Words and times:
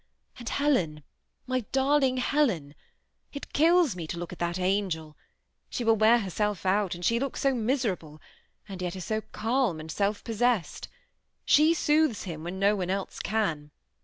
And 0.39 0.49
Helen, 0.49 1.03
mj 1.47 1.65
darling 1.71 2.17
Helen! 2.17 2.73
it 3.33 3.53
kills 3.53 3.95
me 3.95 4.07
to 4.07 4.17
look 4.17 4.33
at 4.33 4.39
that 4.39 4.57
angel; 4.57 5.15
she 5.69 5.83
will 5.83 5.95
wear 5.95 6.17
herself 6.17 6.65
out, 6.65 6.95
and 6.95 7.05
she 7.05 7.19
looks 7.19 7.39
so 7.41 7.53
mis 7.53 7.85
erable, 7.85 8.19
and 8.67 8.79
jet 8.79 8.95
is 8.95 9.05
so 9.05 9.21
calm 9.31 9.79
and 9.79 9.91
self 9.91 10.23
possessed. 10.23 10.87
She 11.45 11.75
soothes 11.75 12.23
him 12.23 12.43
when 12.43 12.57
no 12.57 12.75
one 12.75 12.89
else 12.89 13.19
can. 13.19 13.69